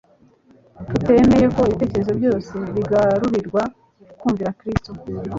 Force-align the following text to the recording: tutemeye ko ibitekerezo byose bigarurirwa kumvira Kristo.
tutemeye 0.89 1.45
ko 1.55 1.61
ibitekerezo 1.73 2.11
byose 2.19 2.53
bigarurirwa 2.75 3.61
kumvira 4.19 4.55
Kristo. 4.59 4.91